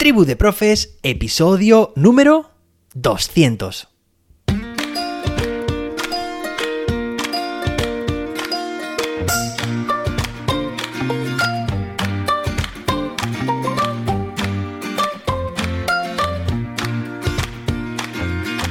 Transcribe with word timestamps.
Tribu 0.00 0.24
de 0.24 0.34
Profes, 0.34 0.96
episodio 1.02 1.92
número 1.94 2.52
200. 2.94 3.86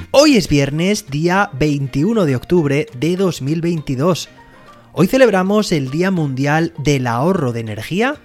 Hoy 0.10 0.36
es 0.36 0.50
viernes, 0.50 1.12
día 1.12 1.52
21 1.54 2.26
de 2.26 2.36
octubre 2.36 2.88
de 2.98 3.16
2022. 3.16 4.30
Hoy 4.94 5.06
celebramos 5.06 5.72
el 5.74 5.92
Día 5.92 6.10
Mundial 6.10 6.74
del 6.80 7.06
Ahorro 7.06 7.52
de 7.52 7.60
Energía 7.60 8.20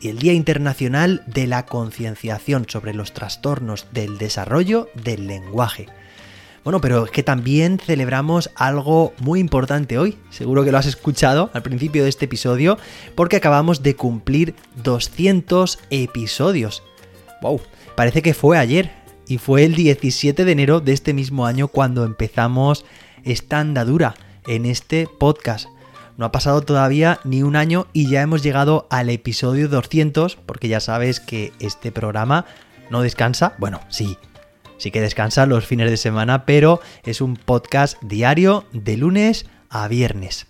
y 0.00 0.08
el 0.08 0.18
Día 0.18 0.32
Internacional 0.32 1.22
de 1.26 1.46
la 1.46 1.66
Concienciación 1.66 2.66
sobre 2.68 2.94
los 2.94 3.12
Trastornos 3.12 3.86
del 3.92 4.18
Desarrollo 4.18 4.88
del 4.94 5.26
Lenguaje. 5.26 5.86
Bueno, 6.64 6.80
pero 6.80 7.04
es 7.04 7.10
que 7.10 7.22
también 7.22 7.78
celebramos 7.78 8.50
algo 8.54 9.14
muy 9.18 9.40
importante 9.40 9.98
hoy, 9.98 10.18
seguro 10.30 10.64
que 10.64 10.72
lo 10.72 10.78
has 10.78 10.86
escuchado 10.86 11.50
al 11.54 11.62
principio 11.62 12.02
de 12.02 12.10
este 12.10 12.26
episodio, 12.26 12.78
porque 13.14 13.36
acabamos 13.36 13.82
de 13.82 13.96
cumplir 13.96 14.54
200 14.82 15.78
episodios. 15.90 16.82
¡Wow! 17.40 17.60
Parece 17.96 18.20
que 18.20 18.34
fue 18.34 18.58
ayer, 18.58 18.90
y 19.30 19.38
fue 19.38 19.64
el 19.64 19.76
17 19.76 20.44
de 20.44 20.52
enero 20.52 20.80
de 20.80 20.92
este 20.92 21.14
mismo 21.14 21.46
año 21.46 21.68
cuando 21.68 22.04
empezamos 22.04 22.84
esta 23.22 23.60
andadura 23.60 24.16
en 24.48 24.66
este 24.66 25.06
podcast. 25.06 25.68
No 26.16 26.26
ha 26.26 26.32
pasado 26.32 26.62
todavía 26.62 27.20
ni 27.24 27.42
un 27.42 27.56
año 27.56 27.86
y 27.92 28.08
ya 28.08 28.22
hemos 28.22 28.42
llegado 28.42 28.86
al 28.90 29.10
episodio 29.10 29.68
200, 29.68 30.36
porque 30.36 30.68
ya 30.68 30.80
sabes 30.80 31.20
que 31.20 31.52
este 31.60 31.92
programa 31.92 32.46
no 32.90 33.02
descansa. 33.02 33.54
Bueno, 33.58 33.80
sí, 33.88 34.18
sí 34.78 34.90
que 34.90 35.00
descansa 35.00 35.46
los 35.46 35.66
fines 35.66 35.90
de 35.90 35.96
semana, 35.96 36.44
pero 36.44 36.80
es 37.04 37.20
un 37.20 37.36
podcast 37.36 38.00
diario 38.02 38.64
de 38.72 38.96
lunes 38.96 39.46
a 39.68 39.88
viernes. 39.88 40.46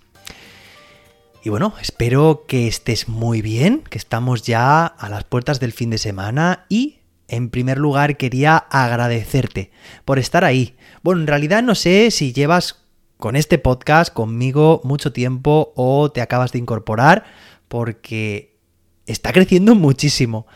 Y 1.43 1.49
bueno, 1.49 1.75
espero 1.81 2.45
que 2.47 2.69
estés 2.69 3.09
muy 3.09 3.41
bien, 3.41 3.83
que 3.89 3.97
estamos 3.97 4.43
ya 4.43 4.84
a 4.84 5.09
las 5.09 5.25
puertas 5.25 5.59
del 5.59 5.73
fin 5.73 5.91
de 5.91 5.99
semana 5.99 6.67
y 6.69 6.99
en 7.29 7.49
primer 7.49 7.79
lugar 7.79 8.17
quería 8.17 8.56
agradecerte 8.56 9.71
por 10.05 10.19
estar 10.19 10.45
ahí. 10.45 10.77
Bueno, 11.03 11.23
en 11.23 11.27
realidad 11.27 11.62
no 11.62 11.75
sé 11.75 12.11
si 12.11 12.33
llevas 12.33 12.80
con 13.21 13.37
este 13.37 13.59
podcast 13.59 14.13
conmigo 14.13 14.81
mucho 14.83 15.13
tiempo 15.13 15.73
o 15.77 16.11
te 16.11 16.21
acabas 16.21 16.53
de 16.53 16.59
incorporar 16.59 17.25
porque 17.69 18.59
está 19.07 19.33
creciendo 19.33 19.75
muchísimo. 19.75 20.47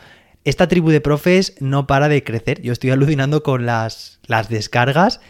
Esta 0.43 0.67
tribu 0.67 0.89
de 0.89 1.01
profes 1.01 1.55
no 1.59 1.87
para 1.87 2.09
de 2.09 2.23
crecer. 2.23 2.61
Yo 2.61 2.73
estoy 2.73 2.89
alucinando 2.89 3.41
con 3.41 3.65
las, 3.65 4.19
las 4.25 4.49
descargas 4.49 5.21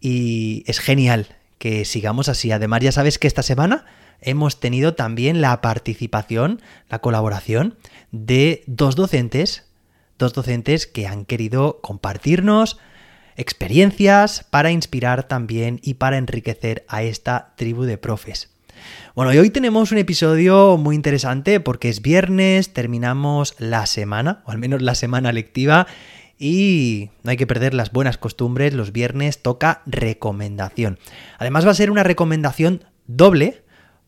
y 0.00 0.64
es 0.66 0.78
genial 0.78 1.36
que 1.58 1.84
sigamos 1.84 2.28
así. 2.28 2.50
Además, 2.50 2.80
ya 2.80 2.92
sabes 2.92 3.18
que 3.18 3.26
esta 3.26 3.42
semana 3.42 3.84
hemos 4.20 4.60
tenido 4.60 4.94
también 4.94 5.40
la 5.40 5.60
participación, 5.60 6.60
la 6.88 7.00
colaboración 7.00 7.76
de 8.10 8.64
dos 8.66 8.96
docentes, 8.96 9.64
dos 10.18 10.32
docentes 10.32 10.86
que 10.86 11.06
han 11.06 11.24
querido 11.24 11.80
compartirnos 11.82 12.78
experiencias 13.38 14.44
para 14.50 14.70
inspirar 14.70 15.22
también 15.26 15.80
y 15.82 15.94
para 15.94 16.18
enriquecer 16.18 16.84
a 16.88 17.02
esta 17.02 17.54
tribu 17.56 17.84
de 17.84 17.96
profes. 17.96 18.50
Bueno, 19.14 19.32
y 19.32 19.38
hoy 19.38 19.50
tenemos 19.50 19.90
un 19.92 19.98
episodio 19.98 20.76
muy 20.76 20.94
interesante 20.94 21.60
porque 21.60 21.88
es 21.88 22.02
viernes, 22.02 22.72
terminamos 22.72 23.54
la 23.58 23.86
semana, 23.86 24.42
o 24.44 24.50
al 24.50 24.58
menos 24.58 24.82
la 24.82 24.94
semana 24.94 25.32
lectiva, 25.32 25.86
y 26.38 27.10
no 27.22 27.30
hay 27.30 27.36
que 27.36 27.46
perder 27.46 27.74
las 27.74 27.92
buenas 27.92 28.18
costumbres, 28.18 28.74
los 28.74 28.92
viernes 28.92 29.42
toca 29.42 29.82
recomendación. 29.86 30.98
Además 31.38 31.66
va 31.66 31.70
a 31.70 31.74
ser 31.74 31.90
una 31.90 32.04
recomendación 32.04 32.84
doble 33.06 33.62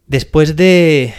Después 0.07 0.55
de, 0.55 1.15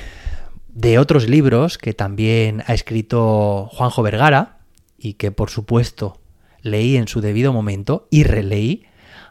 de 0.68 1.00
otros 1.00 1.28
libros 1.28 1.80
que 1.80 1.96
también 1.96 2.62
ha 2.68 2.76
escrito 2.76 3.68
Juanjo 3.72 4.04
Vergara, 4.04 4.60
y 5.04 5.16
que 5.16 5.32
por 5.32 5.50
supuesto 5.50 6.22
leí 6.62 6.96
en 6.96 7.10
su 7.10 7.20
debido 7.20 7.52
momento 7.52 8.08
y 8.10 8.24
releí, 8.24 8.86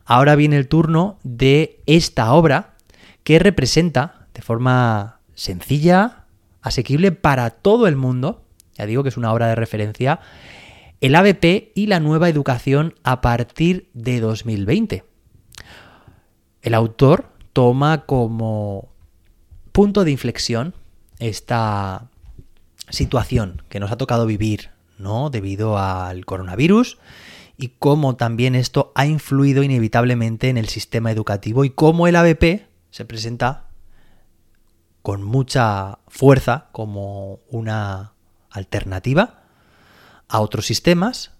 ahora 0.04 0.36
viene 0.36 0.58
el 0.58 0.68
turno 0.68 1.18
de 1.22 1.80
esta 1.86 2.32
obra 2.34 2.74
que 3.24 3.38
representa 3.38 4.26
de 4.34 4.42
forma 4.42 5.20
sencilla, 5.34 6.26
asequible 6.60 7.10
para 7.10 7.48
todo 7.48 7.86
el 7.88 7.96
mundo, 7.96 8.44
ya 8.76 8.84
digo 8.84 9.02
que 9.02 9.08
es 9.08 9.16
una 9.16 9.32
obra 9.32 9.48
de 9.48 9.54
referencia, 9.54 10.20
el 11.00 11.14
ABP 11.14 11.72
y 11.74 11.86
la 11.86 12.00
nueva 12.00 12.28
educación 12.28 12.94
a 13.02 13.22
partir 13.22 13.88
de 13.94 14.20
2020. 14.20 15.04
El 16.60 16.74
autor 16.74 17.32
toma 17.54 18.04
como 18.04 18.90
punto 19.72 20.04
de 20.04 20.10
inflexión 20.10 20.74
esta 21.18 22.10
situación 22.90 23.62
que 23.70 23.80
nos 23.80 23.90
ha 23.90 23.96
tocado 23.96 24.26
vivir 24.26 24.71
¿no? 25.02 25.30
Debido 25.30 25.78
al 25.78 26.24
coronavirus 26.24 26.98
y 27.56 27.68
cómo 27.78 28.16
también 28.16 28.54
esto 28.54 28.92
ha 28.94 29.06
influido 29.06 29.62
inevitablemente 29.62 30.48
en 30.48 30.56
el 30.56 30.68
sistema 30.68 31.10
educativo 31.10 31.64
y 31.64 31.70
cómo 31.70 32.06
el 32.06 32.16
ABP 32.16 32.66
se 32.90 33.04
presenta 33.04 33.68
con 35.02 35.22
mucha 35.22 35.98
fuerza 36.08 36.68
como 36.72 37.40
una 37.50 38.14
alternativa 38.50 39.42
a 40.28 40.40
otros 40.40 40.66
sistemas 40.66 41.32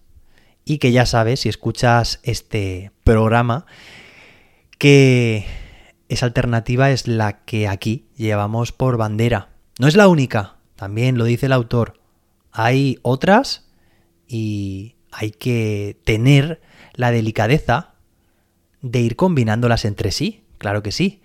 y 0.65 0.79
que 0.79 0.93
ya 0.93 1.07
sabes 1.07 1.41
si 1.41 1.49
escuchas 1.49 2.21
este 2.23 2.93
programa 3.05 3.67
que 4.79 5.47
esa 6.09 6.27
alternativa 6.27 6.91
es 6.91 7.07
la 7.07 7.45
que 7.45 7.69
aquí 7.69 8.09
llevamos 8.17 8.73
por 8.73 8.97
bandera. 8.97 9.49
No 9.79 9.89
es 9.89 9.97
la 9.97 10.09
única, 10.09 10.57
también 10.77 11.17
lo 11.17 11.25
dice 11.25 11.47
el 11.47 11.53
autor. 11.53 12.02
Hay 12.53 12.99
otras 13.03 13.69
y 14.29 14.97
hay 15.11 15.31
que 15.31 15.99
tener 16.05 16.61
la 16.95 17.11
delicadeza 17.11 17.95
de 18.83 19.01
ir 19.01 19.17
combinándolas 19.17 19.85
entre 19.85 20.13
sí, 20.13 20.45
claro 20.59 20.83
que 20.83 20.93
sí. 20.93 21.23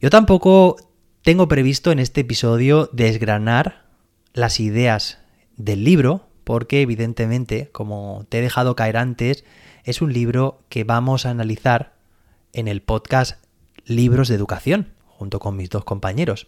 Yo 0.00 0.10
tampoco 0.10 0.76
tengo 1.22 1.48
previsto 1.48 1.92
en 1.92 1.98
este 1.98 2.22
episodio 2.22 2.90
desgranar 2.92 3.86
las 4.34 4.60
ideas 4.60 5.18
del 5.56 5.84
libro, 5.84 6.28
porque 6.44 6.82
evidentemente, 6.82 7.70
como 7.70 8.26
te 8.28 8.38
he 8.38 8.42
dejado 8.42 8.74
caer 8.74 8.96
antes, 8.96 9.44
es 9.84 10.02
un 10.02 10.12
libro 10.12 10.62
que 10.68 10.84
vamos 10.84 11.26
a 11.26 11.30
analizar 11.30 11.94
en 12.52 12.68
el 12.68 12.82
podcast 12.82 13.44
Libros 13.84 14.28
de 14.28 14.34
Educación, 14.34 14.92
junto 15.06 15.38
con 15.38 15.56
mis 15.56 15.70
dos 15.70 15.84
compañeros. 15.84 16.46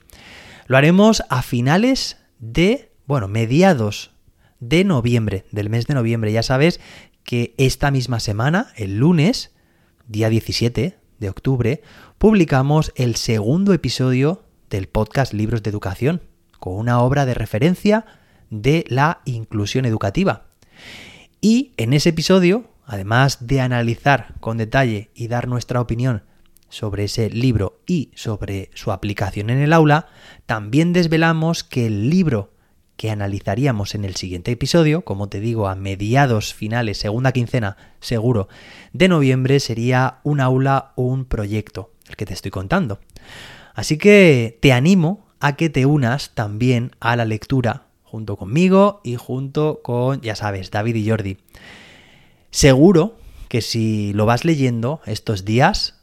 Lo 0.66 0.76
haremos 0.76 1.22
a 1.28 1.43
finales 1.43 2.19
de, 2.38 2.90
bueno, 3.06 3.28
mediados 3.28 4.12
de 4.60 4.84
noviembre, 4.84 5.44
del 5.50 5.68
mes 5.68 5.86
de 5.86 5.94
noviembre. 5.94 6.32
Ya 6.32 6.42
sabes 6.42 6.80
que 7.22 7.54
esta 7.58 7.90
misma 7.90 8.20
semana, 8.20 8.68
el 8.76 8.98
lunes, 8.98 9.52
día 10.08 10.28
17 10.28 10.98
de 11.18 11.28
octubre, 11.28 11.82
publicamos 12.18 12.92
el 12.96 13.16
segundo 13.16 13.72
episodio 13.72 14.44
del 14.70 14.88
podcast 14.88 15.32
Libros 15.32 15.62
de 15.62 15.70
Educación, 15.70 16.22
con 16.58 16.74
una 16.74 17.00
obra 17.00 17.26
de 17.26 17.34
referencia 17.34 18.06
de 18.50 18.84
la 18.88 19.20
inclusión 19.26 19.84
educativa. 19.84 20.46
Y 21.40 21.72
en 21.76 21.92
ese 21.92 22.10
episodio, 22.10 22.70
además 22.86 23.46
de 23.46 23.60
analizar 23.60 24.34
con 24.40 24.56
detalle 24.56 25.10
y 25.14 25.28
dar 25.28 25.46
nuestra 25.46 25.80
opinión 25.80 26.22
sobre 26.70 27.04
ese 27.04 27.28
libro 27.28 27.80
y 27.86 28.10
sobre 28.14 28.70
su 28.74 28.92
aplicación 28.92 29.50
en 29.50 29.58
el 29.58 29.74
aula, 29.74 30.08
también 30.46 30.92
desvelamos 30.92 31.64
que 31.64 31.86
el 31.86 32.08
libro 32.08 32.53
que 32.96 33.11
analizaríamos 33.11 33.94
en 33.94 34.05
el 34.05 34.17
siguiente 34.17 34.52
episodio, 34.52 35.02
como 35.02 35.29
te 35.29 35.41
digo, 35.41 35.69
a 35.69 35.75
mediados 35.75 36.55
finales, 36.55 36.99
segunda 36.99 37.32
quincena, 37.32 37.76
seguro, 38.00 38.49
de 38.93 39.08
noviembre, 39.08 39.61
sería 39.61 40.19
un 40.23 40.41
aula 40.41 40.93
o 40.94 41.02
un 41.02 41.25
proyecto, 41.25 41.91
el 42.08 42.17
que 42.17 42.26
te 42.26 42.35
estoy 42.35 42.50
contando. 42.50 43.00
Así 43.75 43.99
que 43.99 44.58
te 44.61 44.73
animo 44.73 45.26
a 45.41 45.56
que 45.56 45.70
te 45.70 45.87
unas 45.87 46.35
también 46.35 46.93
a 47.00 47.17
la 47.17 47.25
lectura, 47.25 47.88
junto 48.02 48.37
conmigo 48.37 49.00
y 49.02 49.17
junto 49.17 49.81
con, 49.82 50.20
ya 50.20 50.37
sabes, 50.37 50.70
David 50.70 50.94
y 50.94 51.08
Jordi. 51.08 51.38
Seguro 52.50 53.17
que 53.49 53.61
si 53.61 54.12
lo 54.14 54.26
vas 54.26 54.44
leyendo 54.44 55.00
estos 55.05 55.44
días, 55.44 55.94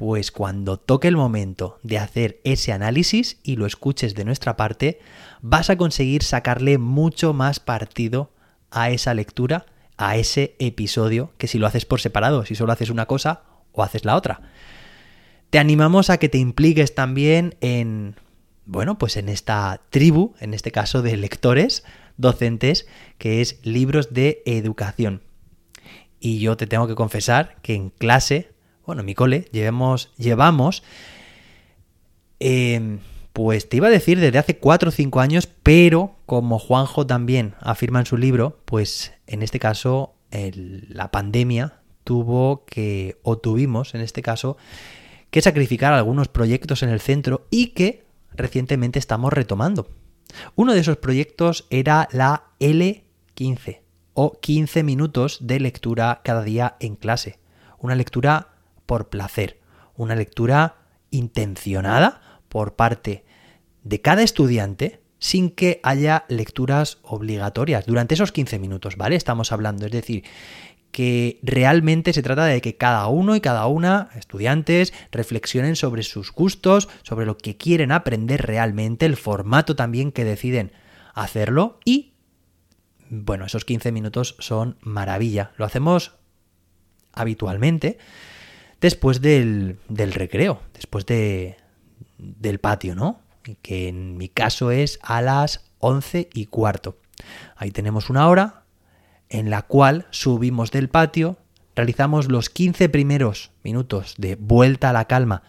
pues 0.00 0.32
cuando 0.32 0.78
toque 0.78 1.08
el 1.08 1.16
momento 1.18 1.78
de 1.82 1.98
hacer 1.98 2.40
ese 2.42 2.72
análisis 2.72 3.38
y 3.42 3.56
lo 3.56 3.66
escuches 3.66 4.14
de 4.14 4.24
nuestra 4.24 4.56
parte, 4.56 4.98
vas 5.42 5.68
a 5.68 5.76
conseguir 5.76 6.22
sacarle 6.22 6.78
mucho 6.78 7.34
más 7.34 7.60
partido 7.60 8.30
a 8.70 8.88
esa 8.88 9.12
lectura, 9.12 9.66
a 9.98 10.16
ese 10.16 10.56
episodio, 10.58 11.34
que 11.36 11.48
si 11.48 11.58
lo 11.58 11.66
haces 11.66 11.84
por 11.84 12.00
separado, 12.00 12.46
si 12.46 12.54
solo 12.54 12.72
haces 12.72 12.88
una 12.88 13.04
cosa 13.04 13.42
o 13.72 13.82
haces 13.82 14.06
la 14.06 14.16
otra. 14.16 14.40
Te 15.50 15.58
animamos 15.58 16.08
a 16.08 16.16
que 16.16 16.30
te 16.30 16.38
impliques 16.38 16.94
también 16.94 17.56
en, 17.60 18.16
bueno, 18.64 18.96
pues 18.96 19.18
en 19.18 19.28
esta 19.28 19.82
tribu, 19.90 20.32
en 20.40 20.54
este 20.54 20.72
caso 20.72 21.02
de 21.02 21.18
lectores, 21.18 21.84
docentes, 22.16 22.86
que 23.18 23.42
es 23.42 23.58
libros 23.64 24.14
de 24.14 24.42
educación. 24.46 25.20
Y 26.20 26.38
yo 26.38 26.56
te 26.56 26.66
tengo 26.66 26.88
que 26.88 26.94
confesar 26.94 27.56
que 27.60 27.74
en 27.74 27.90
clase 27.90 28.58
bueno, 28.90 29.00
en 29.00 29.06
mi 29.06 29.14
cole, 29.14 29.46
llevamos, 29.52 30.12
llevamos 30.16 30.82
pues 33.32 33.68
te 33.68 33.76
iba 33.76 33.86
a 33.86 33.90
decir 33.90 34.18
desde 34.18 34.38
hace 34.38 34.58
4 34.58 34.88
o 34.88 34.92
5 34.92 35.20
años, 35.20 35.46
pero 35.62 36.16
como 36.26 36.58
Juanjo 36.58 37.06
también 37.06 37.54
afirma 37.60 38.00
en 38.00 38.06
su 38.06 38.16
libro, 38.16 38.60
pues 38.64 39.12
en 39.26 39.42
este 39.42 39.58
caso 39.58 40.14
la 40.30 41.10
pandemia 41.10 41.80
tuvo 42.04 42.64
que, 42.64 43.18
o 43.22 43.38
tuvimos 43.38 43.94
en 43.94 44.00
este 44.00 44.22
caso, 44.22 44.56
que 45.30 45.42
sacrificar 45.42 45.92
algunos 45.92 46.28
proyectos 46.28 46.82
en 46.82 46.88
el 46.88 47.00
centro 47.00 47.46
y 47.50 47.68
que 47.68 48.04
recientemente 48.32 48.98
estamos 48.98 49.32
retomando. 49.32 49.88
Uno 50.54 50.72
de 50.74 50.80
esos 50.80 50.96
proyectos 50.96 51.66
era 51.70 52.08
la 52.12 52.44
L15 52.58 53.80
o 54.14 54.38
15 54.40 54.82
minutos 54.82 55.38
de 55.40 55.60
lectura 55.60 56.20
cada 56.24 56.42
día 56.42 56.76
en 56.80 56.96
clase. 56.96 57.38
Una 57.78 57.94
lectura 57.94 58.49
por 58.90 59.08
placer, 59.08 59.60
una 59.94 60.16
lectura 60.16 60.78
intencionada 61.12 62.42
por 62.48 62.74
parte 62.74 63.24
de 63.84 64.00
cada 64.00 64.24
estudiante 64.24 65.00
sin 65.20 65.52
que 65.52 65.78
haya 65.84 66.24
lecturas 66.26 66.98
obligatorias 67.02 67.86
durante 67.86 68.14
esos 68.14 68.32
15 68.32 68.58
minutos, 68.58 68.96
¿vale? 68.96 69.14
Estamos 69.14 69.52
hablando, 69.52 69.86
es 69.86 69.92
decir, 69.92 70.24
que 70.90 71.38
realmente 71.44 72.12
se 72.12 72.22
trata 72.24 72.46
de 72.46 72.60
que 72.60 72.76
cada 72.78 73.06
uno 73.06 73.36
y 73.36 73.40
cada 73.40 73.64
una, 73.68 74.08
estudiantes, 74.16 74.92
reflexionen 75.12 75.76
sobre 75.76 76.02
sus 76.02 76.32
gustos, 76.32 76.88
sobre 77.04 77.26
lo 77.26 77.38
que 77.38 77.56
quieren 77.56 77.92
aprender 77.92 78.42
realmente, 78.44 79.06
el 79.06 79.16
formato 79.16 79.76
también 79.76 80.10
que 80.10 80.24
deciden 80.24 80.72
hacerlo 81.14 81.78
y, 81.84 82.14
bueno, 83.08 83.44
esos 83.44 83.64
15 83.64 83.92
minutos 83.92 84.34
son 84.40 84.78
maravilla. 84.80 85.52
Lo 85.58 85.64
hacemos 85.64 86.16
habitualmente 87.12 87.98
después 88.80 89.20
del, 89.20 89.78
recreo, 89.88 90.60
después 90.74 91.06
de, 91.06 91.56
del 92.18 92.58
patio, 92.58 92.94
¿no? 92.94 93.20
Que 93.62 93.88
en 93.88 94.16
mi 94.16 94.28
caso 94.28 94.70
es 94.70 94.98
a 95.02 95.22
las 95.22 95.64
once 95.78 96.28
y 96.34 96.46
cuarto. 96.46 96.96
Ahí 97.56 97.70
tenemos 97.70 98.10
una 98.10 98.28
hora 98.28 98.64
en 99.28 99.50
la 99.50 99.62
cual 99.62 100.06
subimos 100.10 100.70
del 100.70 100.88
patio, 100.88 101.38
realizamos 101.76 102.28
los 102.28 102.50
15 102.50 102.88
primeros 102.88 103.52
minutos 103.62 104.14
de 104.18 104.36
vuelta 104.36 104.90
a 104.90 104.92
la 104.92 105.06
calma 105.06 105.42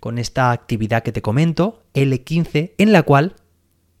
con 0.00 0.18
esta 0.18 0.50
actividad 0.50 1.02
que 1.02 1.12
te 1.12 1.22
comento, 1.22 1.82
L15, 1.94 2.72
en 2.78 2.92
la 2.92 3.02
cual 3.02 3.34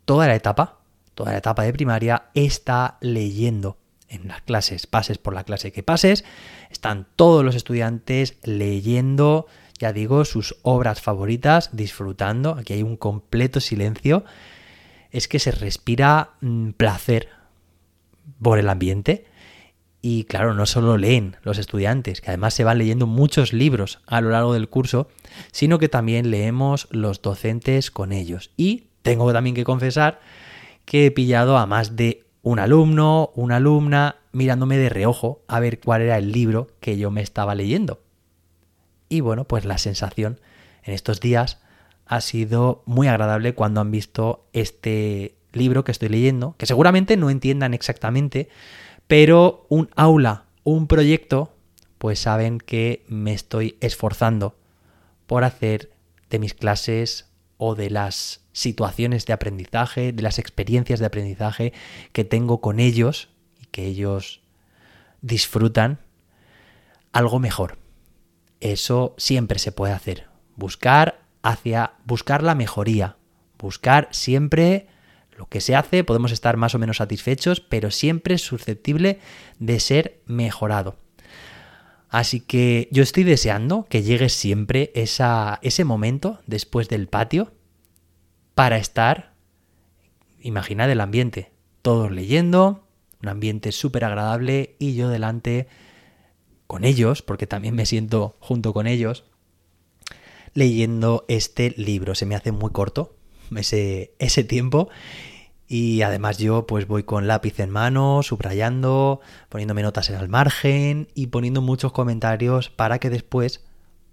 toda 0.04 0.26
la 0.26 0.34
etapa, 0.34 0.80
toda 1.14 1.32
la 1.32 1.38
etapa 1.38 1.62
de 1.62 1.72
primaria 1.72 2.30
está 2.34 2.98
leyendo 3.00 3.77
en 4.08 4.28
las 4.28 4.42
clases, 4.42 4.86
pases 4.86 5.18
por 5.18 5.34
la 5.34 5.44
clase 5.44 5.72
que 5.72 5.82
pases, 5.82 6.24
están 6.70 7.06
todos 7.16 7.44
los 7.44 7.54
estudiantes 7.54 8.38
leyendo, 8.42 9.46
ya 9.78 9.92
digo, 9.92 10.24
sus 10.24 10.56
obras 10.62 11.00
favoritas, 11.00 11.70
disfrutando, 11.72 12.56
aquí 12.58 12.74
hay 12.74 12.82
un 12.82 12.96
completo 12.96 13.60
silencio, 13.60 14.24
es 15.10 15.28
que 15.28 15.38
se 15.38 15.50
respira 15.50 16.30
mm, 16.40 16.70
placer 16.70 17.28
por 18.42 18.58
el 18.58 18.68
ambiente. 18.68 19.26
Y 20.00 20.24
claro, 20.24 20.54
no 20.54 20.64
solo 20.64 20.96
leen 20.96 21.36
los 21.42 21.58
estudiantes, 21.58 22.20
que 22.20 22.28
además 22.28 22.54
se 22.54 22.64
van 22.64 22.78
leyendo 22.78 23.06
muchos 23.06 23.52
libros 23.52 24.00
a 24.06 24.20
lo 24.20 24.30
largo 24.30 24.54
del 24.54 24.68
curso, 24.68 25.08
sino 25.50 25.78
que 25.78 25.88
también 25.88 26.30
leemos 26.30 26.86
los 26.90 27.20
docentes 27.20 27.90
con 27.90 28.12
ellos. 28.12 28.52
Y 28.56 28.88
tengo 29.02 29.32
también 29.32 29.56
que 29.56 29.64
confesar 29.64 30.20
que 30.84 31.06
he 31.06 31.10
pillado 31.10 31.58
a 31.58 31.66
más 31.66 31.96
de 31.96 32.27
un 32.48 32.58
alumno, 32.60 33.30
una 33.34 33.56
alumna, 33.56 34.16
mirándome 34.32 34.78
de 34.78 34.88
reojo 34.88 35.42
a 35.48 35.60
ver 35.60 35.80
cuál 35.80 36.00
era 36.00 36.16
el 36.16 36.32
libro 36.32 36.68
que 36.80 36.96
yo 36.96 37.10
me 37.10 37.20
estaba 37.20 37.54
leyendo. 37.54 38.00
Y 39.10 39.20
bueno, 39.20 39.44
pues 39.44 39.66
la 39.66 39.76
sensación 39.76 40.40
en 40.82 40.94
estos 40.94 41.20
días 41.20 41.58
ha 42.06 42.22
sido 42.22 42.82
muy 42.86 43.06
agradable 43.06 43.54
cuando 43.54 43.82
han 43.82 43.90
visto 43.90 44.46
este 44.54 45.34
libro 45.52 45.84
que 45.84 45.92
estoy 45.92 46.08
leyendo, 46.08 46.54
que 46.56 46.64
seguramente 46.64 47.18
no 47.18 47.28
entiendan 47.28 47.74
exactamente, 47.74 48.48
pero 49.06 49.66
un 49.68 49.90
aula, 49.94 50.44
un 50.64 50.86
proyecto, 50.86 51.52
pues 51.98 52.18
saben 52.18 52.60
que 52.60 53.04
me 53.08 53.34
estoy 53.34 53.76
esforzando 53.82 54.56
por 55.26 55.44
hacer 55.44 55.90
de 56.30 56.38
mis 56.38 56.54
clases 56.54 57.28
o 57.58 57.74
de 57.74 57.90
las 57.90 58.40
situaciones 58.58 59.24
de 59.24 59.32
aprendizaje, 59.32 60.12
de 60.12 60.22
las 60.22 60.38
experiencias 60.38 60.98
de 60.98 61.06
aprendizaje 61.06 61.72
que 62.12 62.24
tengo 62.24 62.60
con 62.60 62.80
ellos 62.80 63.28
y 63.60 63.66
que 63.66 63.86
ellos 63.86 64.40
disfrutan, 65.22 66.00
algo 67.12 67.38
mejor. 67.38 67.78
Eso 68.60 69.14
siempre 69.16 69.58
se 69.58 69.72
puede 69.72 69.92
hacer. 69.92 70.26
Buscar 70.56 71.20
hacia 71.42 71.92
buscar 72.04 72.42
la 72.42 72.56
mejoría, 72.56 73.16
buscar 73.58 74.08
siempre 74.10 74.88
lo 75.36 75.46
que 75.46 75.60
se 75.60 75.76
hace, 75.76 76.02
podemos 76.02 76.32
estar 76.32 76.56
más 76.56 76.74
o 76.74 76.80
menos 76.80 76.96
satisfechos, 76.96 77.60
pero 77.60 77.92
siempre 77.92 78.38
susceptible 78.38 79.20
de 79.60 79.78
ser 79.78 80.20
mejorado. 80.26 80.96
Así 82.08 82.40
que 82.40 82.88
yo 82.90 83.04
estoy 83.04 83.22
deseando 83.22 83.86
que 83.88 84.02
llegue 84.02 84.30
siempre 84.30 84.90
esa, 84.94 85.60
ese 85.62 85.84
momento 85.84 86.40
después 86.46 86.88
del 86.88 87.06
patio 87.06 87.52
para 88.58 88.76
estar, 88.76 89.34
imaginad 90.40 90.90
el 90.90 91.00
ambiente, 91.00 91.52
todos 91.80 92.10
leyendo, 92.10 92.88
un 93.22 93.28
ambiente 93.28 93.70
súper 93.70 94.04
agradable 94.04 94.74
y 94.80 94.96
yo 94.96 95.10
delante 95.10 95.68
con 96.66 96.82
ellos, 96.82 97.22
porque 97.22 97.46
también 97.46 97.76
me 97.76 97.86
siento 97.86 98.36
junto 98.40 98.72
con 98.72 98.88
ellos, 98.88 99.26
leyendo 100.54 101.24
este 101.28 101.72
libro. 101.76 102.16
Se 102.16 102.26
me 102.26 102.34
hace 102.34 102.50
muy 102.50 102.72
corto 102.72 103.14
ese, 103.54 104.16
ese 104.18 104.42
tiempo 104.42 104.88
y 105.68 106.02
además 106.02 106.38
yo 106.38 106.66
pues 106.66 106.88
voy 106.88 107.04
con 107.04 107.28
lápiz 107.28 107.60
en 107.60 107.70
mano, 107.70 108.24
subrayando, 108.24 109.20
poniéndome 109.50 109.82
notas 109.82 110.10
en 110.10 110.16
el 110.16 110.28
margen 110.28 111.06
y 111.14 111.28
poniendo 111.28 111.62
muchos 111.62 111.92
comentarios 111.92 112.70
para 112.70 112.98
que 112.98 113.08
después 113.08 113.64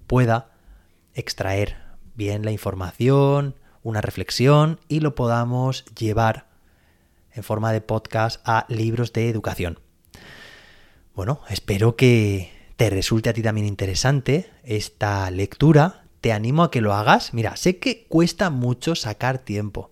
pueda 0.05 0.51
extraer 1.15 1.77
bien 2.13 2.45
la 2.45 2.51
información, 2.51 3.55
una 3.85 4.01
reflexión 4.01 4.79
y 4.89 4.99
lo 4.99 5.13
podamos 5.13 5.85
llevar 5.95 6.47
en 7.31 7.43
forma 7.43 7.71
de 7.71 7.81
podcast 7.81 8.41
a 8.43 8.65
libros 8.67 9.13
de 9.13 9.29
educación. 9.29 9.79
Bueno, 11.13 11.41
espero 11.49 11.95
que 11.95 12.51
te 12.77 12.89
resulte 12.89 13.29
a 13.29 13.33
ti 13.33 13.43
también 13.43 13.67
interesante 13.67 14.49
esta 14.63 15.29
lectura. 15.29 16.03
Te 16.19 16.33
animo 16.33 16.63
a 16.63 16.71
que 16.71 16.81
lo 16.81 16.95
hagas. 16.95 17.35
Mira, 17.35 17.55
sé 17.57 17.77
que 17.77 18.07
cuesta 18.09 18.49
mucho 18.49 18.95
sacar 18.95 19.37
tiempo 19.37 19.91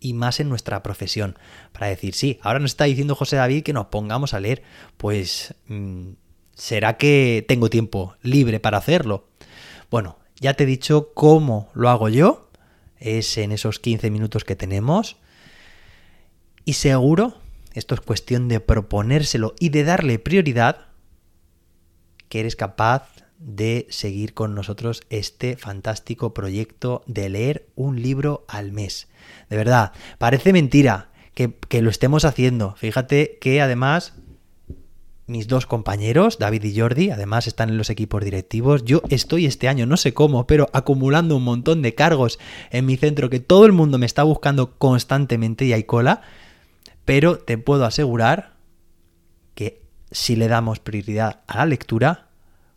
y 0.00 0.14
más 0.14 0.40
en 0.40 0.48
nuestra 0.48 0.82
profesión. 0.82 1.38
Para 1.72 1.88
decir, 1.88 2.14
sí, 2.14 2.38
ahora 2.42 2.60
nos 2.60 2.70
está 2.70 2.84
diciendo 2.84 3.14
José 3.14 3.36
David 3.36 3.62
que 3.62 3.74
nos 3.74 3.88
pongamos 3.88 4.32
a 4.32 4.40
leer. 4.40 4.62
Pues, 4.96 5.54
mm, 5.68 6.12
¿será 6.54 6.96
que 6.96 7.44
tengo 7.46 7.68
tiempo 7.68 8.16
libre 8.22 8.58
para 8.58 8.78
hacerlo? 8.78 9.28
Bueno, 9.90 10.16
ya 10.40 10.54
te 10.54 10.64
he 10.64 10.66
dicho 10.66 11.12
cómo 11.12 11.68
lo 11.74 11.90
hago 11.90 12.08
yo. 12.08 12.44
Es 13.04 13.36
en 13.36 13.52
esos 13.52 13.78
15 13.80 14.10
minutos 14.10 14.44
que 14.44 14.56
tenemos. 14.56 15.18
Y 16.64 16.72
seguro, 16.72 17.36
esto 17.74 17.94
es 17.94 18.00
cuestión 18.00 18.48
de 18.48 18.60
proponérselo 18.60 19.54
y 19.60 19.68
de 19.68 19.84
darle 19.84 20.18
prioridad, 20.18 20.86
que 22.30 22.40
eres 22.40 22.56
capaz 22.56 23.10
de 23.38 23.86
seguir 23.90 24.32
con 24.32 24.54
nosotros 24.54 25.02
este 25.10 25.58
fantástico 25.58 26.32
proyecto 26.32 27.02
de 27.06 27.28
leer 27.28 27.68
un 27.74 28.00
libro 28.00 28.46
al 28.48 28.72
mes. 28.72 29.08
De 29.50 29.58
verdad, 29.58 29.92
parece 30.16 30.54
mentira 30.54 31.10
que, 31.34 31.82
lo 31.82 31.90
estemos 31.90 32.24
haciendo. 32.24 32.74
Fíjate 32.76 33.36
que 33.38 33.60
además 33.60 34.14
mis 35.26 35.48
dos 35.48 35.66
compañeros, 35.66 36.38
David 36.38 36.64
y 36.64 36.78
Jordi, 36.78 37.10
además 37.10 37.46
están 37.46 37.70
en 37.70 37.78
los 37.78 37.90
equipos 37.90 38.22
directivos. 38.22 38.84
Yo 38.84 39.02
estoy 39.08 39.46
este 39.46 39.68
año, 39.68 39.86
no 39.86 39.96
sé 39.96 40.12
cómo, 40.12 40.46
pero 40.46 40.68
acumulando 40.72 41.36
un 41.36 41.44
montón 41.44 41.80
de 41.82 41.94
cargos 41.94 42.38
en 42.70 42.84
mi 42.86 42.96
centro 42.96 43.30
que 43.30 43.40
todo 43.40 43.64
el 43.64 43.72
mundo 43.72 43.98
me 43.98 44.06
está 44.06 44.22
buscando 44.22 44.76
constantemente 44.76 45.64
y 45.64 45.72
hay 45.72 45.84
cola. 45.84 46.22
Pero 47.04 47.38
te 47.38 47.58
puedo 47.58 47.84
asegurar 47.84 48.54
que 49.54 49.82
si 50.10 50.36
le 50.36 50.48
damos 50.48 50.78
prioridad 50.80 51.40
a 51.46 51.58
la 51.58 51.66
lectura, 51.66 52.28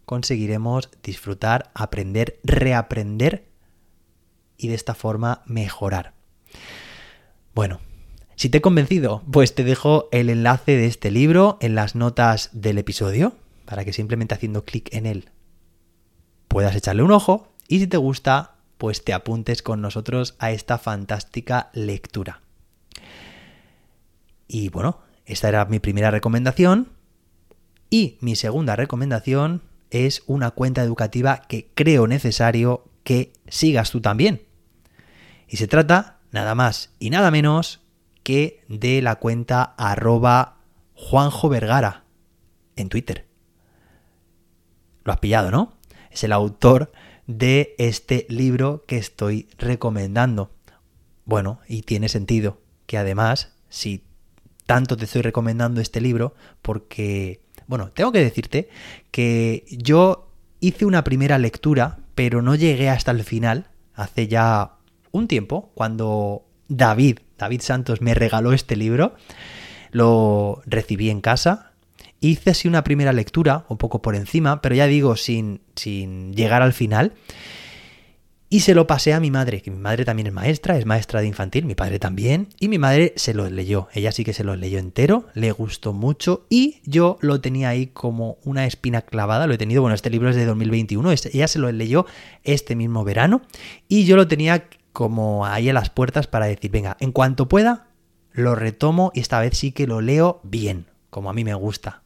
conseguiremos 0.05 0.89
disfrutar, 1.03 1.69
aprender, 1.73 2.39
reaprender 2.43 3.47
y 4.57 4.69
de 4.69 4.75
esta 4.75 4.95
forma 4.95 5.41
mejorar. 5.45 6.13
Bueno, 7.53 7.79
si 8.37 8.47
te 8.47 8.59
he 8.59 8.61
convencido, 8.61 9.23
pues 9.29 9.53
te 9.53 9.65
dejo 9.65 10.07
el 10.13 10.29
enlace 10.29 10.77
de 10.77 10.85
este 10.85 11.11
libro 11.11 11.57
en 11.59 11.75
las 11.75 11.95
notas 11.95 12.49
del 12.53 12.77
episodio 12.77 13.35
para 13.65 13.83
que 13.83 13.91
simplemente 13.91 14.33
haciendo 14.33 14.63
clic 14.63 14.87
en 14.93 15.05
él 15.05 15.29
puedas 16.47 16.75
echarle 16.75 17.03
un 17.03 17.11
ojo 17.11 17.49
y 17.67 17.79
si 17.79 17.87
te 17.87 17.97
gusta, 17.97 18.55
pues 18.77 19.03
te 19.03 19.13
apuntes 19.13 19.61
con 19.61 19.81
nosotros 19.81 20.35
a 20.39 20.51
esta 20.51 20.77
fantástica 20.77 21.69
lectura. 21.73 22.41
Y 24.47 24.69
bueno, 24.69 24.99
esta 25.25 25.49
era 25.49 25.65
mi 25.65 25.79
primera 25.79 26.09
recomendación. 26.09 26.89
Y 27.89 28.17
mi 28.21 28.35
segunda 28.35 28.75
recomendación 28.75 29.61
es 29.91 30.23
una 30.25 30.51
cuenta 30.51 30.81
educativa 30.83 31.41
que 31.47 31.69
creo 31.73 32.07
necesario 32.07 32.85
que 33.03 33.33
sigas 33.47 33.91
tú 33.91 34.01
también. 34.01 34.41
Y 35.47 35.57
se 35.57 35.67
trata 35.67 36.19
nada 36.31 36.55
más 36.55 36.91
y 36.99 37.09
nada 37.09 37.31
menos 37.31 37.81
que 38.27 38.59
de 38.67 39.01
la 39.01 39.15
cuenta 39.15 39.63
arroba 39.77 40.57
Juanjo 40.95 41.47
Vergara 41.47 42.03
en 42.75 42.89
Twitter. 42.89 43.25
Lo 45.05 45.13
has 45.13 45.19
pillado, 45.19 45.49
¿no? 45.49 45.77
Es 46.11 46.25
el 46.25 46.33
autor 46.33 46.91
de 47.25 47.73
este 47.77 48.25
libro 48.27 48.83
que 48.85 48.97
estoy 48.97 49.47
recomendando. 49.57 50.51
Bueno, 51.23 51.61
y 51.69 51.83
tiene 51.83 52.09
sentido 52.09 52.59
que 52.85 52.97
además, 52.97 53.55
si 53.69 54.03
tanto 54.65 54.97
te 54.97 55.05
estoy 55.05 55.21
recomendando 55.21 55.79
este 55.79 56.01
libro, 56.01 56.35
porque 56.61 57.39
bueno, 57.65 57.91
tengo 57.91 58.11
que 58.11 58.19
decirte 58.19 58.67
que 59.09 59.63
yo 59.69 60.33
hice 60.59 60.85
una 60.85 61.05
primera 61.05 61.37
lectura, 61.37 61.99
pero 62.13 62.41
no 62.41 62.55
llegué 62.55 62.89
hasta 62.89 63.11
el 63.11 63.23
final, 63.23 63.69
hace 63.93 64.27
ya 64.27 64.79
un 65.13 65.29
tiempo, 65.29 65.71
cuando 65.75 66.45
David, 66.67 67.19
David 67.37 67.61
Santos, 67.61 68.01
me 68.01 68.13
regaló 68.13 68.53
este 68.53 68.75
libro, 68.75 69.15
lo 69.91 70.61
recibí 70.65 71.09
en 71.09 71.21
casa, 71.21 71.71
hice 72.19 72.51
así 72.51 72.67
una 72.67 72.83
primera 72.83 73.13
lectura, 73.13 73.65
un 73.69 73.77
poco 73.77 74.01
por 74.01 74.15
encima, 74.15 74.61
pero 74.61 74.75
ya 74.75 74.87
digo, 74.87 75.15
sin, 75.15 75.61
sin 75.75 76.33
llegar 76.33 76.61
al 76.61 76.73
final. 76.73 77.13
Y 78.49 78.61
se 78.61 78.73
lo 78.73 78.87
pasé 78.87 79.13
a 79.13 79.19
mi 79.19 79.29
madre, 79.29 79.61
que 79.61 79.71
mi 79.71 79.77
madre 79.77 80.05
también 80.05 80.27
es 80.27 80.33
maestra, 80.33 80.77
es 80.77 80.85
maestra 80.85 81.19
de 81.19 81.27
infantil, 81.27 81.65
mi 81.65 81.75
padre 81.75 81.99
también, 81.99 82.47
y 82.61 82.69
mi 82.69 82.77
madre 82.77 83.11
se 83.17 83.33
lo 83.33 83.49
leyó, 83.49 83.89
ella 83.93 84.13
sí 84.13 84.23
que 84.23 84.31
se 84.31 84.45
lo 84.45 84.55
leyó 84.55 84.79
entero, 84.79 85.25
le 85.33 85.51
gustó 85.51 85.91
mucho 85.91 86.45
y 86.49 86.79
yo 86.85 87.17
lo 87.19 87.41
tenía 87.41 87.67
ahí 87.67 87.87
como 87.87 88.37
una 88.45 88.65
espina 88.65 89.01
clavada, 89.01 89.47
lo 89.47 89.53
he 89.53 89.57
tenido, 89.57 89.81
bueno, 89.81 89.95
este 89.95 90.09
libro 90.09 90.29
es 90.29 90.37
de 90.37 90.45
2021, 90.45 91.11
ella 91.11 91.47
se 91.49 91.59
lo 91.59 91.69
leyó 91.73 92.05
este 92.45 92.77
mismo 92.77 93.03
verano 93.03 93.41
y 93.89 94.05
yo 94.05 94.15
lo 94.15 94.29
tenía 94.29 94.69
como 94.97 95.45
ahí 95.45 95.69
a 95.69 95.73
las 95.73 95.91
puertas 95.91 96.25
para 96.25 96.47
decir, 96.47 96.71
venga, 96.71 96.97
en 96.99 97.11
cuanto 97.11 97.47
pueda, 97.47 97.85
lo 98.31 98.55
retomo 98.55 99.11
y 99.13 99.19
esta 99.19 99.39
vez 99.39 99.55
sí 99.55 99.71
que 99.71 99.85
lo 99.85 100.01
leo 100.01 100.39
bien, 100.41 100.87
como 101.11 101.29
a 101.29 101.33
mí 101.33 101.43
me 101.43 101.53
gusta 101.53 102.01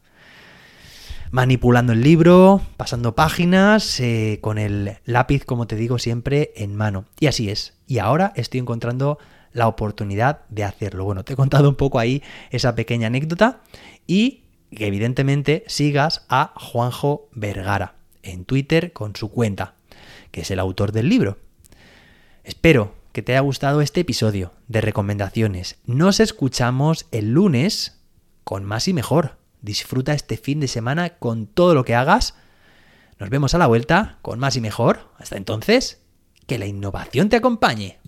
manipulando 1.29 1.93
el 1.93 2.01
libro, 2.01 2.59
pasando 2.75 3.15
páginas, 3.15 3.97
eh, 4.01 4.39
con 4.41 4.57
el 4.57 4.97
lápiz, 5.05 5.45
como 5.45 5.67
te 5.67 5.77
digo, 5.77 5.99
siempre 5.99 6.51
en 6.57 6.75
mano. 6.75 7.05
Y 7.17 7.27
así 7.27 7.49
es. 7.49 7.75
Y 7.87 7.99
ahora 7.99 8.33
estoy 8.35 8.59
encontrando 8.59 9.17
la 9.53 9.69
oportunidad 9.69 10.41
de 10.49 10.65
hacerlo. 10.65 11.05
Bueno, 11.05 11.23
te 11.23 11.31
he 11.31 11.37
contado 11.37 11.69
un 11.69 11.75
poco 11.75 11.97
ahí 11.97 12.21
esa 12.49 12.75
pequeña 12.75 13.07
anécdota 13.07 13.61
y 14.05 14.43
que 14.75 14.87
evidentemente 14.87 15.63
sigas 15.67 16.25
a 16.27 16.51
Juanjo 16.57 17.29
Vergara 17.31 17.95
en 18.21 18.43
Twitter 18.43 18.91
con 18.91 19.15
su 19.15 19.31
cuenta, 19.31 19.75
que 20.31 20.41
es 20.41 20.51
el 20.51 20.59
autor 20.59 20.91
del 20.91 21.07
libro. 21.07 21.37
Espero 22.43 22.95
que 23.11 23.21
te 23.21 23.33
haya 23.33 23.41
gustado 23.41 23.81
este 23.81 24.01
episodio 24.01 24.53
de 24.67 24.81
recomendaciones. 24.81 25.77
Nos 25.85 26.19
escuchamos 26.19 27.05
el 27.11 27.31
lunes 27.33 28.01
con 28.43 28.65
más 28.65 28.87
y 28.87 28.93
mejor. 28.93 29.37
Disfruta 29.61 30.13
este 30.13 30.37
fin 30.37 30.59
de 30.59 30.67
semana 30.67 31.17
con 31.17 31.45
todo 31.45 31.75
lo 31.75 31.85
que 31.85 31.93
hagas. 31.93 32.35
Nos 33.19 33.29
vemos 33.29 33.53
a 33.53 33.59
la 33.59 33.67
vuelta 33.67 34.17
con 34.23 34.39
más 34.39 34.55
y 34.55 34.61
mejor. 34.61 35.11
Hasta 35.19 35.37
entonces, 35.37 36.01
que 36.47 36.57
la 36.57 36.65
innovación 36.65 37.29
te 37.29 37.35
acompañe. 37.35 37.99